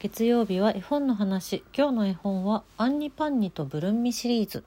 [0.00, 1.62] 月曜日は絵本の話。
[1.76, 4.64] 今日の絵本はアンニパンニとブルンミシリーズ。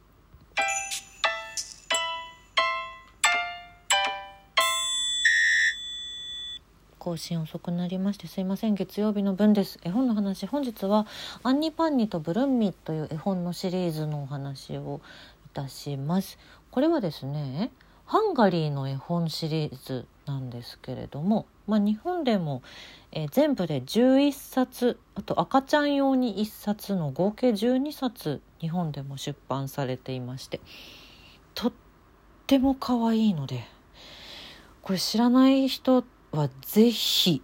[7.00, 8.76] 更新遅くなりましてすいません。
[8.76, 9.80] 月曜日の分です。
[9.82, 10.46] 絵本の話。
[10.46, 11.08] 本日は
[11.42, 15.02] アンニパンニとブルンミという絵本のシリーズのお話を
[15.48, 16.38] いたします。
[16.70, 17.72] これはですね
[18.06, 20.06] ハンガリーの絵本シリーズ。
[20.26, 22.62] なんですけれども、まあ、日本でも、
[23.12, 30.62] えー、全部で11冊あと赤ちゃん用に1冊の合計12冊日本でも出版されていまして
[31.54, 31.74] とっ
[32.48, 33.66] ても可愛いので
[34.82, 37.42] これ知らない人はぜひ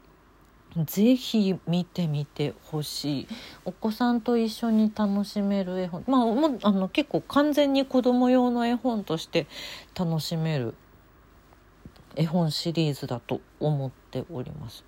[0.86, 3.28] ぜひ見てみてほしい。
[3.66, 9.48] お子さんと一緒に楽しめる絵本まあもあの結構完全に子供用の絵本として
[9.98, 10.76] 楽しめる
[12.20, 14.84] 絵本シリーズだと思っております。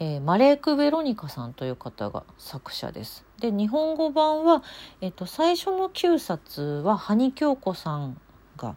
[0.00, 3.24] えー、マレーク・ベロニカさんという方が作者です。
[3.38, 4.64] で日本語版は、
[5.00, 8.20] えーと、最初の9冊は埴京子さん
[8.56, 8.74] が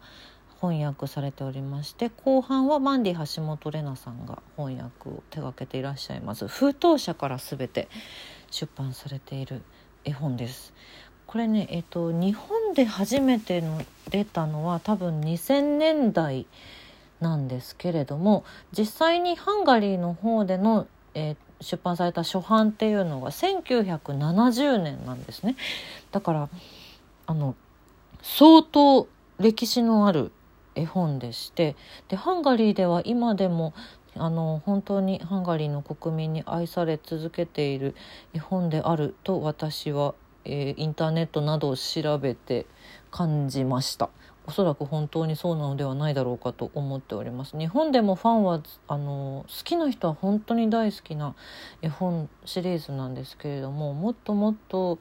[0.61, 7.87] 翻訳されておりまして後半はマンディ橋本玲奈さんが翻訳を手がけていらっしゃいます封筒社から全て
[8.49, 9.61] 出版されている
[10.05, 10.73] 絵本です。
[11.25, 16.45] これね、えーと、日本で初めての出たのは多分2000年代
[17.19, 18.43] なんですけれども
[18.77, 25.55] 実際にハンガリーの方での、えー、出版された初版っていうのが1970年なんですね。
[26.11, 26.49] だから
[27.25, 27.55] あの
[28.21, 29.07] 相当
[29.39, 30.31] 歴史のある
[30.75, 31.75] 絵本でして
[32.07, 33.73] でハンガリーでは今でも
[34.15, 37.95] あの本当にハンガリーの国民に愛され続けている
[38.33, 42.65] 絵本であると私は、えー、インターネットなどを調べて
[43.11, 44.09] 感じました
[44.47, 47.57] おそらく本当にそうなのではないだろうかと思っております。
[47.57, 51.35] 日本でもファンはあの好きな人は本当に大好きな
[51.81, 54.99] 絵本シリーズなんですけれどももっともっと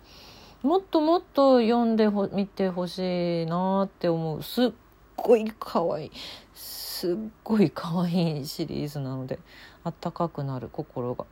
[0.62, 4.70] もっともっと読んでみてほしいなって思うすっ
[5.16, 6.10] ごい可愛い
[6.52, 9.38] すっごい可愛いシリーズなので
[9.84, 11.26] あったかくなる心がっ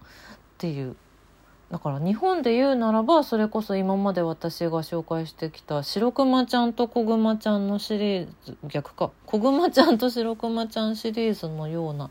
[0.58, 0.94] ていう
[1.74, 12.10] だから日本で言うならばそれこそ今まで私が紹介してきた白熊ちゃんと小熊ちゃんのシリーズ逆か小熊ちゃんと白熊ちゃんシリーズのような、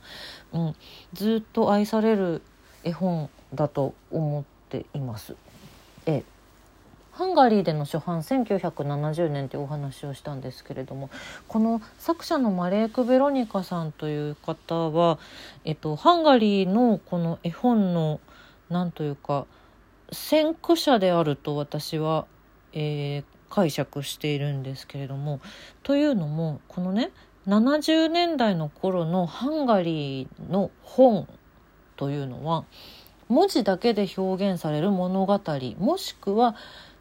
[0.51, 0.75] うん、
[1.13, 2.41] ずっと愛される
[2.83, 5.37] 絵本だと思っています。
[6.07, 6.25] え
[7.13, 11.09] ハンガリーでの初版1970年というお話をしたんですけれども
[11.47, 15.19] この作者のマレーク・ベロニカさんという方は、
[15.63, 18.19] えっと、ハンガリーのこの絵本の
[18.69, 19.45] 何というか
[20.11, 22.25] 先駆者であると私は、
[22.73, 25.41] えー、解釈しているんですけれども
[25.83, 27.11] というのもこのね
[27.47, 31.27] 70年代の頃のハンガリーの本
[31.97, 32.65] というのは
[33.27, 35.41] 文字だけで表現される物語
[35.79, 36.55] もしくは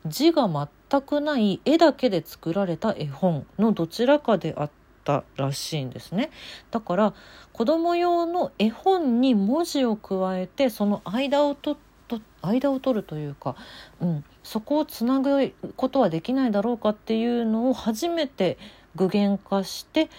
[0.07, 4.71] 字が全くない絵だけで作られた絵本のどちらかであっ
[5.05, 6.31] たらしいんですね。
[6.71, 7.15] だから
[7.53, 11.77] 子供用の絵本に文字を加えてその間をと
[12.43, 13.57] 間を取るというか、
[14.01, 18.59] うん、そこをつなぐことはできないだろうかっていうのを初めて
[18.97, 20.11] 具現化して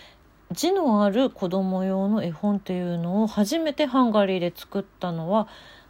[0.52, 5.48] 字のある子供用の絵本っていうのを初めてハンガリーで作ったのは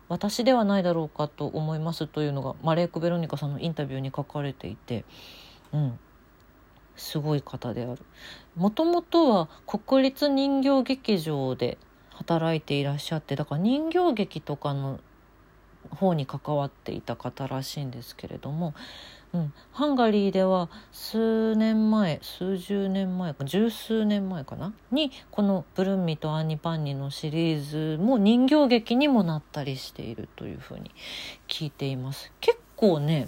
[0.10, 5.06] 私ではないだろうかと思いますというのがマレーク・ベロニカさんのインタビューに書かれていて、
[5.72, 6.00] うん、
[6.96, 8.02] すごい方である。
[8.56, 11.78] もともとは国立人形劇場で
[12.12, 15.00] 働いていらっしゃってだから人形劇とかの
[15.90, 18.74] 方に関わっていた方らしいんですけれども
[19.34, 24.74] うん、ハンガリーでは数年前数十年前か十数年前かな？
[24.92, 30.92] にこの「ブルンミとアンニ・パンニ」のシリーズも人形劇にもなったりしているというふうに
[31.48, 32.32] 聞いています。
[32.42, 33.28] 結構ね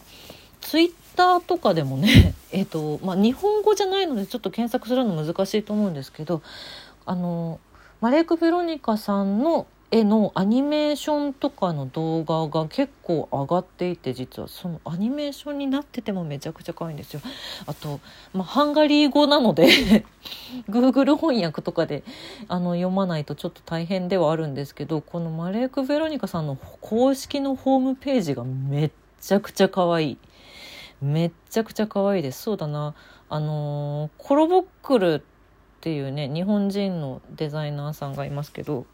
[0.62, 6.42] ツイッターとかでもね えっ、とまあ日本語じゃないのでちょっと検索するの難しいと思うんですけど
[7.06, 7.60] あの
[8.02, 17.22] マレーク・ベロニカさんの絵のアニメーションとかの動画が結構上がっていて実はそのアニメーションになっててもめちゃくちゃ可愛いんですよ。
[17.66, 18.00] あと、
[18.34, 19.68] まあ、ハンガリー語なので
[20.70, 22.04] Google 翻訳とかで
[22.48, 28.92] あの読まないとちょっと大変ではあるんですけどこのマレーク・ベロニカさんの公式のホームページがめっ
[29.22, 30.18] ちゃくちゃ可愛い。
[31.06, 32.42] めっちゃくちゃ可愛いです。
[32.42, 32.96] そうだな。
[33.30, 35.22] あのー、コロボックルっ
[35.82, 38.86] ていうね日本人のデザイナーさんがいますけど。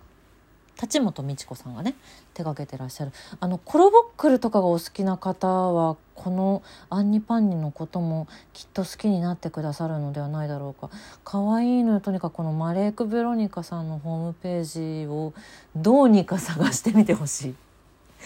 [0.81, 1.93] 立本美智子さんがね
[2.33, 3.11] 手がけてらっしゃる。
[3.39, 10.89] あのコロボックルとかがお好きな方はこのアンニパンニのこともきっと好きになってくださるのではないだろうか。
[11.23, 11.99] 可愛いのよ。
[11.99, 15.33] とにかくこのマレーク・ベロニカさんのホームページを
[15.75, 17.55] どうにか探してみてほしい。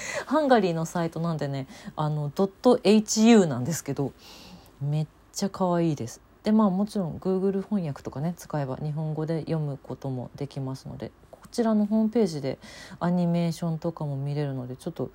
[0.25, 4.11] ハンガリーのサイトなんでねあの .hu なんですけど
[4.81, 6.21] めっちゃ可愛いです。
[6.43, 12.59] でまあもちろん Google 翻訳とかね使えば日本語で読むこともできますのでこちらのホームページで
[12.99, 15.09] アニメーションとかも見れるのでちょっと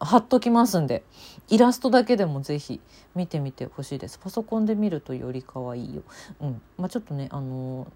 [0.00, 1.04] 貼っときますんで
[1.48, 2.80] イラストだけでもぜひ
[3.14, 4.18] 見てみてほしいです。
[4.18, 6.02] パソコンで見るとより可愛いよ。
[6.40, 6.62] うん。
[6.78, 7.88] まあちょっとねあのー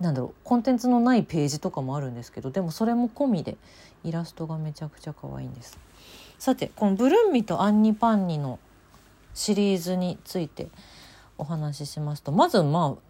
[0.00, 3.56] なんだろうコンテンツのないページとかもあるんですけどでもそれも込みで
[4.04, 5.78] イラストがめちゃくちゃ可愛いんです。
[6.38, 8.58] さてこのブルンミとアンニパンニの
[9.34, 10.68] シリーズについて
[11.38, 13.06] お話ししますとまずまあ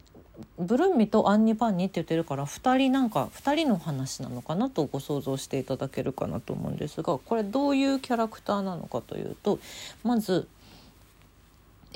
[0.59, 9.59] ブルンミとアンニパンニって言ってるから2人なんか2人の話なのかなとご想像していただけるかなと思うんですがこれどういうキャラクターなのかというと
[10.05, 10.47] まず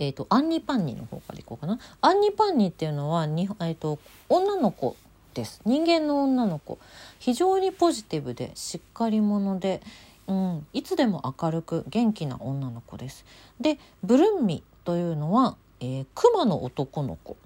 [0.01, 1.79] えーと、アンニパンニの方からいこうかな。
[2.01, 3.99] アンニパンニっていうのはに、えーと、
[4.31, 4.97] 女の子
[5.35, 5.61] です。
[5.67, 6.79] 人間の女の子。
[7.19, 9.83] 非常にポジティブでしっかり者で、
[10.27, 13.27] うん、いつでも明るく元気な女の子です。
[13.61, 17.37] でブルンミというのは、えー、熊の男の子。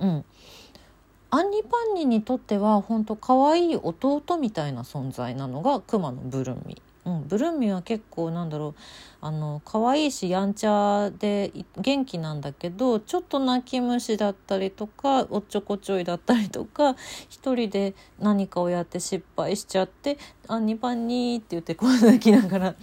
[0.00, 0.24] うん、
[1.30, 8.80] アンニパンニにとっては本当可愛い弟みたいな存在なのが熊のブルンミうん、ブルーミーは結構なんだろう
[9.22, 16.96] あの可愛いしやんちゃで元気なんだけどちょっと泣き虫だったりとかおっちょこちょいだったりとか
[17.28, 20.18] 一人で何かをやって失敗しちゃって
[20.48, 22.74] 「あニパンニー」って言ってこう泣きながら、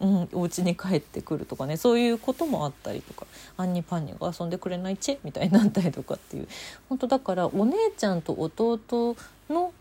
[0.00, 3.26] うん、お家に帰ってくるとかねそういうこともあったりとか
[3.56, 6.48] 「アンニパンニが遊んでくれないチェ」みたいになったりとかっていう。
[6.88, 9.16] 本当だからお姉ちゃんと弟
[9.48, 9.72] の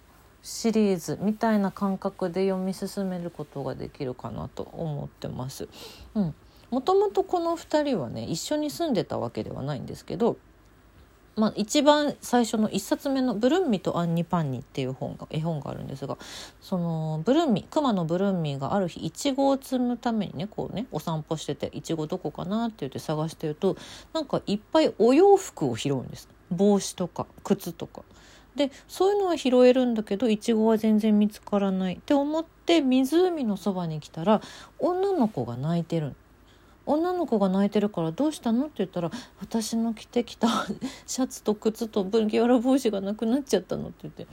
[0.45, 5.68] シリーズみたいな感覚で読み進めることができるかなと思ってます。
[6.13, 6.36] うん、
[6.69, 10.38] もともとこの2人はね一緒に住んでたわけではないんですけど、
[11.36, 16.15] まあ、一番最初の1冊目の「ブルンミとアンニパンニ」っていう本が絵本があるんですが
[16.62, 23.77] そのブルンミ熊のブルンミがある日いちごを摘むためにねこうねお散歩してていちごどこかなって言って探してると
[24.13, 28.03] なんかいっぱいお洋服を拾うんです帽子とか靴とか。
[28.56, 31.96] でそういうのは拾えるんだけどイチゴは全然見つからない。
[31.96, 34.42] って思って湖のそばに来たら
[34.80, 36.16] 女の子が泣いてる
[36.86, 40.48] 女の子が泣いてるからどうしたのって言ったら私の着てきた
[41.07, 44.28] シャツと靴と麦わら帽子がなくなっちゃったのって言って。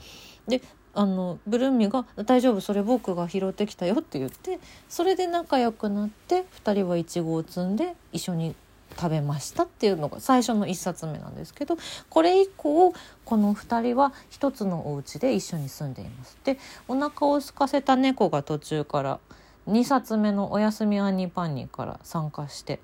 [0.47, 0.61] で
[0.95, 8.55] あのブルーミが「大丈夫それ僕が拾ってきたよ」って言ってそれで仲良くなって2人はイチゴを摘んで一緒に
[8.93, 11.77] 食べましたっていうのが最初の1冊目なんですけど
[12.09, 12.93] これ以降
[13.25, 16.37] この2人は一つのお家で一緒に住んでいます。
[16.43, 16.57] で
[16.87, 19.19] お腹を空かせた猫が途中から
[19.67, 22.79] 2冊目の「おやすみアンニパンニ」から参加して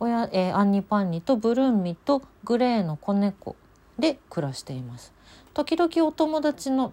[0.00, 3.56] おや、えー、アンニパンニとブルーミとグレーの子猫
[3.98, 5.12] で暮らしています。
[5.54, 6.92] 時々お友達の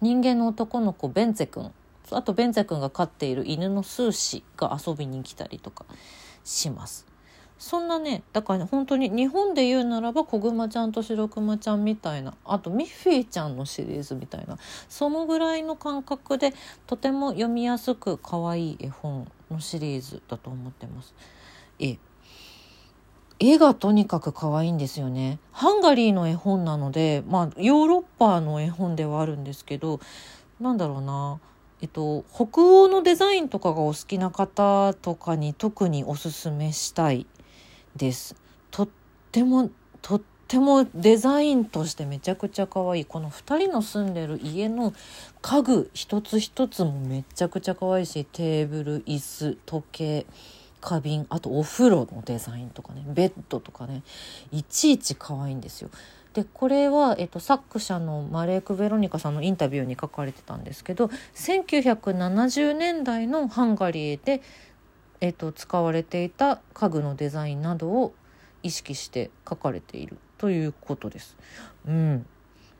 [0.00, 1.72] 人間の男の子ベンゼ君
[2.10, 5.84] あとベンゼ君が飼っている犬のスーシが遊びに来たりとか
[6.44, 7.09] します。
[7.60, 14.56] そんなねだから、ね、本当に日本で言うならば「こぐまちゃんと白くまちゃん」みたいなあとミッフィーちゃんのシリーズみたいな
[14.88, 16.54] そのぐらいの感覚で
[16.86, 21.14] とても読みやすく可愛い絵本のシリーズだと思ってます。
[21.78, 21.98] え
[23.38, 25.38] 絵がとにかく可愛いんですよね。
[25.52, 30.00] ハンガリーの絵本なので、まあヨーロッパの絵本ではあるんですけど、
[30.60, 31.40] なんだろうな。
[31.82, 37.26] えっと、北欧のデザインとかがお好きな方とかに特におすすめしたい
[37.96, 38.34] です。
[38.70, 38.88] とっ
[39.32, 39.70] ても
[40.02, 44.92] とってもデザインとしてめちゃくちゃ可愛いこの2人の住んでる家の
[45.42, 50.26] 家具一つ一つもめちゃくちゃ可愛いしテーブル椅子時計
[50.80, 54.02] 花瓶あとお風呂のデザインとかねベッドとかね
[54.50, 55.90] いちいち可愛いんですよ。
[56.34, 64.40] でこれは、えっと、作者のマレーク・ベロニカさんのインタビューに書かれてたんですけど1970年代のハンガリーで
[65.20, 68.14] えーと、使われていた家具のデザインなどを
[68.62, 71.36] 意識して書かれているということです。
[71.86, 72.26] うん、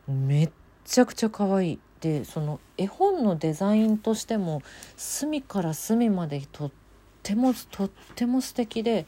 [0.08, 0.50] めっ
[0.84, 1.78] ちゃくちゃ可愛い。
[2.00, 4.62] でその絵本のデザインとしても
[4.96, 6.70] 隅から隅までとっ
[7.22, 9.04] てもとっても素敵で、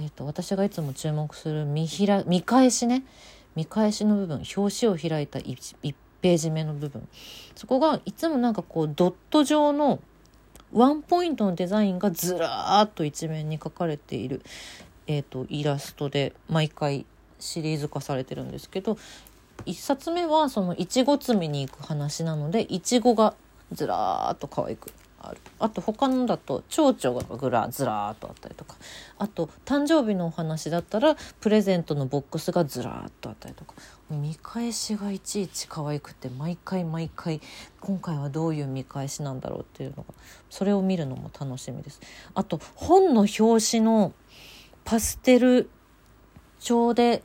[0.00, 3.04] えーと、私がいつも注目する見開見返しね。
[3.56, 7.06] 見返しの部分表紙を開いた 1, 1ページ目の部分。
[7.54, 10.00] そこがいつもなんかこうドット状の
[10.72, 14.42] ワンポイントのデザインがずらーっと一面に描かれている、
[15.06, 17.06] えーと、イラストで毎回
[17.38, 18.98] シリーズ化されてるんですけど
[19.66, 23.34] 1冊目はそのいちご摘みに行く話なのでいちごが
[23.72, 25.38] ずらーっと可愛くある。
[25.58, 28.76] あと他のだと蝶々がぐらずらーっとあったりとか。
[29.18, 33.74] あと誕生日のお話だったらプレゼントのボックスがずらーっとあったりとか。
[34.10, 37.40] 見返しがいちいち可愛くて毎回毎回
[37.80, 40.14] 今回はどういう見返しなんだろうっていうのが
[40.48, 42.00] それを見るのも楽しみです。
[42.34, 44.12] あと本の表紙の
[44.84, 45.70] パステル
[46.58, 47.22] 調で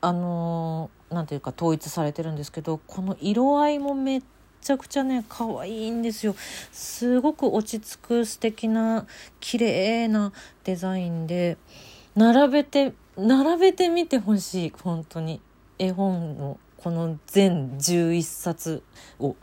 [0.00, 4.22] あのー、なんていうか統一されてるんですけどこの色合いもめっ
[4.64, 6.34] ちゃくちゃね可愛いんですよ
[6.72, 9.06] すごく落ち着く素敵な
[9.38, 10.32] 綺麗な
[10.64, 11.58] デザインで
[12.16, 15.40] 並べて並べてみてほしい本当に
[15.78, 18.82] 絵本のこの全11冊
[19.18, 19.36] を。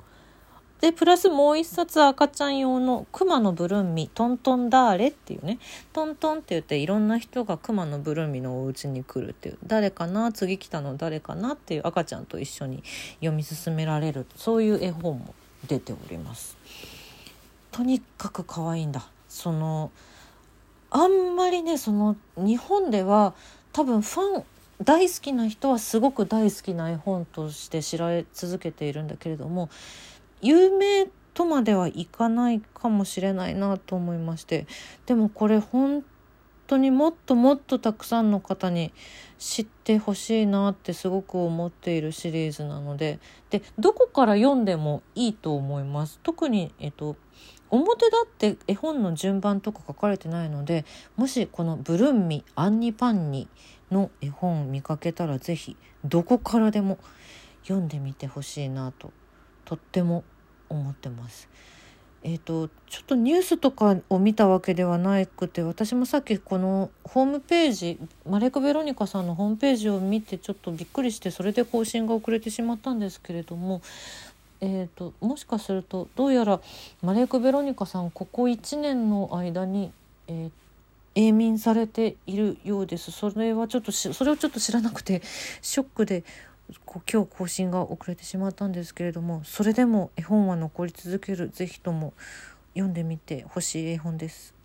[0.82, 5.60] でプラスもう一冊赤ちゃん用の「熊のブルンミトントンダーレ」っていうね。
[5.94, 9.60] トントンって言っていろんな人が熊のブルンミのお家に来るっていう。
[9.66, 10.32] 誰かな？
[10.32, 10.98] 次来たの？
[10.98, 11.54] 誰かな？
[11.54, 12.84] っていう赤ちゃんと一緒に
[13.20, 14.26] 読み進められる。
[14.36, 15.36] そういう絵本も
[15.68, 16.58] 出ております。
[17.72, 19.08] とにかく可愛いんだ。
[19.30, 19.92] その
[20.90, 23.34] あんまりねその日本では
[23.72, 24.44] 多分ファン
[24.84, 29.70] 大好きな人はすごく大好きな絵本として知られ続けているんだけれども
[30.42, 34.68] 有名とまではいかないかもしれないなと思いまして
[35.06, 36.04] でもこれ本
[36.68, 38.94] 当にもっともっとたくさんの方に
[39.38, 43.20] 知ってほしいなってすごく思っているシリーズなので
[43.50, 46.20] でどこから読んでもいいと思います。
[46.24, 47.16] 特に、えっと
[47.72, 53.48] 表だって絵本の順番とか書かれてないのでもしこの「ブルンミアンニパンニ」
[53.90, 56.98] の絵本見かけたら是非どこからでも
[57.64, 59.12] 読んでみてほしいなと
[59.64, 60.24] とっても
[60.72, 61.50] 思ってます。
[62.24, 68.00] えーと、ちょっとニュースとかを見たわけではなくて私もさっきこのホームページ
[68.30, 73.82] マレク・ベロニカさんのホームページを見てちょっとびっくりしてそれで更新が遅れてしまったんですけれども、
[74.60, 76.62] えーと、もしかするとどうやら
[77.02, 79.92] マレク・ベロニカさんここ1年の間に、
[80.28, 80.52] えー、
[81.16, 85.24] 永眠されているようですそれはちょっとそれをちょっと知らなくて
[85.64, 86.24] ショックで
[86.86, 92.14] 今日更新が遅れてしまったんですけれどもそれでも絵本は残り続ける是非とも
[92.74, 94.61] 読んでみてほしい絵本です。